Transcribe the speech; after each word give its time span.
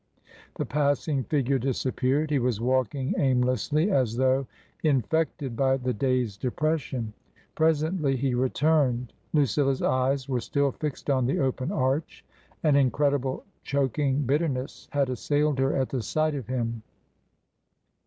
The 0.55 0.65
passing 0.65 1.25
figure 1.25 1.59
disappeared. 1.59 2.31
He 2.31 2.39
was 2.39 2.59
walking 2.59 3.13
aim 3.19 3.43
lessly, 3.43 3.91
as 3.91 4.17
though 4.17 4.47
infected 4.81 5.55
by 5.55 5.77
the 5.77 5.93
day's 5.93 6.37
depression. 6.37 7.13
Pres 7.53 7.83
ently 7.83 8.17
he 8.17 8.33
returned. 8.33 9.13
Lucilla's 9.31 9.83
eyes 9.83 10.27
were 10.27 10.41
still 10.41 10.71
fixed 10.71 11.11
on 11.11 11.27
the 11.27 11.37
open 11.37 11.71
arch; 11.71 12.25
an 12.63 12.75
incredible 12.75 13.43
choking 13.61 14.23
bitterness 14.23 14.87
had 14.91 15.07
as 15.11 15.19
sailed 15.19 15.59
her 15.59 15.75
at 15.75 15.89
the 15.89 16.01
sight 16.01 16.33
of 16.33 16.47
him. 16.47 16.81